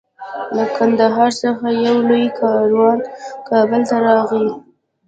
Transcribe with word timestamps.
له 0.55 0.63
قندهار 0.77 1.31
څخه 1.43 1.67
یو 1.85 1.97
لوی 2.09 2.25
کاروان 2.39 2.97
کابل 3.49 3.81
ته 3.89 3.95
راغی. 4.05 4.47